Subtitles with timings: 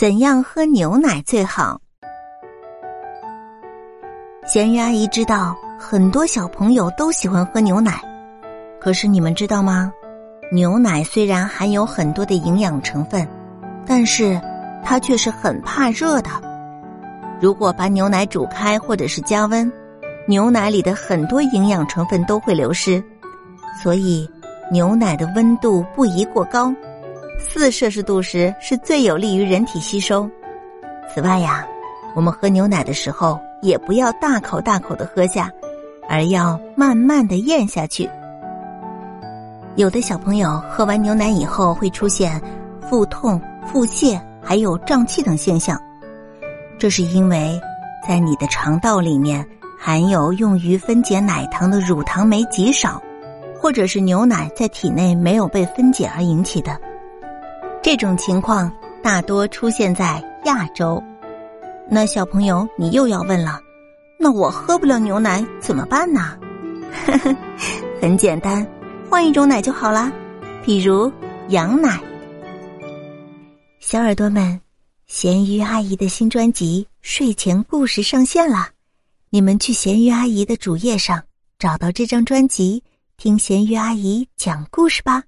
[0.00, 1.78] 怎样喝牛奶最好？
[4.46, 8.00] 咸鱼阿姨知道很多小朋友都喜欢喝牛奶，
[8.80, 9.92] 可是你们知道吗？
[10.50, 13.28] 牛奶虽然含有很多的营养成分，
[13.84, 14.40] 但是
[14.82, 16.30] 它却是很怕热的。
[17.38, 19.70] 如果把牛奶煮开或者是加温，
[20.26, 23.04] 牛奶里的很多营养成分都会流失，
[23.82, 24.26] 所以
[24.72, 26.74] 牛奶的温度不宜过高。
[27.40, 30.28] 四摄氏度时是最有利于人体吸收。
[31.12, 31.66] 此外呀，
[32.14, 35.50] 我们喝牛奶的时候也不要大口大口的喝下，
[36.08, 38.08] 而要慢慢的咽下去。
[39.76, 42.40] 有的小朋友喝完牛奶以后会出现
[42.88, 45.80] 腹痛、腹泻，还有胀气等现象，
[46.78, 47.58] 这是因为
[48.06, 49.44] 在你的肠道里面
[49.78, 53.02] 含有用于分解奶糖的乳糖酶极少，
[53.58, 56.78] 或者是牛奶在体内没有被分解而引起的。
[57.82, 58.70] 这种情况
[59.02, 61.02] 大多出现在亚洲。
[61.90, 63.58] 那小朋友，你又要问了，
[64.18, 66.38] 那我喝不了牛奶怎么办呢？
[68.00, 68.66] 很简单，
[69.08, 70.12] 换一种奶就好啦，
[70.62, 71.10] 比如
[71.48, 71.98] 羊奶。
[73.78, 74.60] 小耳朵们，
[75.06, 78.68] 咸鱼阿姨的新专辑《睡前故事》上线了，
[79.30, 81.20] 你们去咸鱼阿姨的主页上
[81.58, 82.84] 找到这张专辑，
[83.16, 85.24] 听咸鱼阿姨讲故事吧。